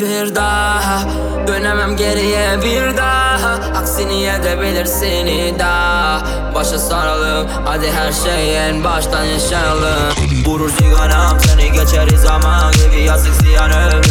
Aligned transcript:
Bir 0.00 0.34
daha. 0.34 1.04
Dönemem 1.46 1.96
geriye 1.96 2.62
bir 2.62 2.96
daha. 2.96 3.80
Aksini 3.80 4.24
edebilir 4.24 4.86
seni 4.86 5.58
daha 5.58 6.22
Başa 6.54 6.78
saralım 6.78 7.48
hadi 7.64 7.90
her 7.92 8.12
şey 8.12 8.68
en 8.68 8.84
baştan 8.84 9.24
yaşayalım 9.24 10.14
Vurur 10.46 10.70
sigaram 10.70 11.40
seni 11.40 11.72
geçeriz 11.72 12.24
ama 12.26 12.70
Gibi 12.72 13.02
yazık 13.02 13.34
ziyan 13.34 13.70
ömrüme 13.70 14.09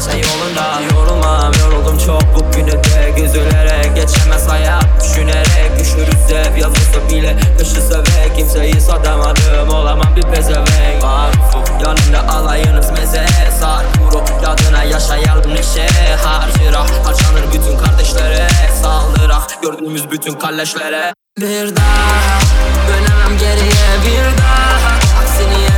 Şey 0.00 0.20
yolunda. 0.20 0.80
Yorulmam 0.94 1.52
yoruldum 1.60 1.98
çok. 1.98 2.22
Bugünü 2.34 2.72
de 2.72 3.22
Üzülerek 3.24 3.96
geçemez 3.96 4.48
hayat. 4.48 4.84
Düşünerek 5.04 5.78
düşürüz 5.78 6.44
hep 6.44 6.58
yazılsa 6.58 7.08
bile. 7.10 7.36
Dışı 7.58 7.80
sevek 7.82 8.36
kimseyi 8.36 8.80
satamadım. 8.80 9.68
Olamam 9.68 10.16
bir 10.16 10.22
pezevenk. 10.22 11.02
Marufum 11.02 11.64
yanımda 11.80 12.34
alayınız 12.34 12.90
meze. 12.90 13.26
Sar 13.60 13.84
kuru 14.10 14.24
yadına 14.42 14.82
yaşayalım 14.84 15.54
neşe. 15.54 15.86
Harcıra 16.24 16.80
harcanır 16.80 17.52
bütün 17.52 17.78
kardeşlere. 17.78 18.48
Saldıra 18.82 19.42
gördüğümüz 19.62 20.10
bütün 20.10 20.34
kalleşlere. 20.34 21.14
Bir 21.40 21.76
daha 21.76 22.40
dönemem 22.88 23.38
geriye 23.38 23.88
bir 24.06 24.38
daha. 24.38 24.94
Aksini 25.22 25.73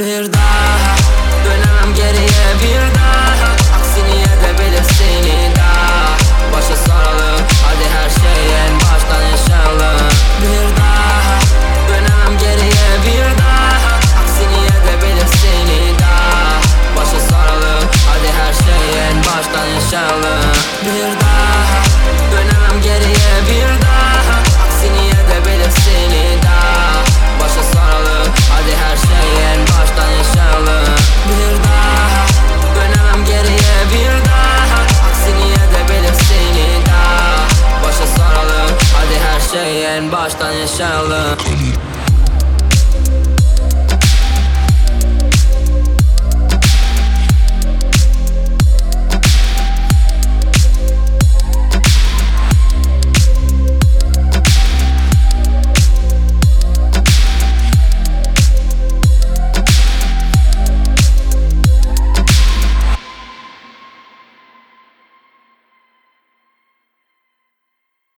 Bir 0.00 0.32
daha. 0.32 0.96
Dönemem 1.44 1.94
geriye 1.94 2.46
bir 2.62 2.94
daha. 2.94 3.52
Aksini 3.76 4.20
edebilir 4.22 4.84
seni 4.98 5.56
daha. 5.56 6.16
Başa 6.52 6.76
saralım 6.76 7.40
hadi 7.64 7.84
her 7.94 8.10
şey 8.10 8.42
en 8.66 8.74
baştan 8.76 9.22
yaşayalım 9.22 10.08
Bir 10.42 10.76
daha. 10.76 11.40
Dönemem 11.88 12.38
geriye 12.38 12.90
bir 13.06 13.38
daha. 13.38 13.68
Aksini 14.22 14.60
edebilir 14.66 15.26
seni 15.42 15.98
daha. 15.98 16.60
Başa 16.96 17.20
saralım 17.20 17.88
hadi 18.10 18.32
her 18.40 18.52
şey 18.52 19.08
en 19.08 19.18
baştan 19.18 19.66
yaşayalım 19.66 20.52
Bir 20.82 21.20
daha. 21.20 21.82
Dönemem 22.32 22.82
geriye 22.82 23.34
bir 23.48 23.82
daha 23.86 23.99
en 40.00 40.12
baştan 40.12 40.52
yaşayalım 40.52 41.38